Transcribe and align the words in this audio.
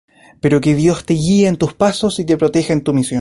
Pero 0.41 0.61
que 0.63 0.73
Dios 0.83 1.05
guíe 1.05 1.55
tus 1.57 1.75
pasos 1.75 2.17
y 2.17 2.25
te 2.25 2.35
proteja 2.35 2.73
en 2.73 2.83
tu 2.83 2.91
misión. 2.91 3.09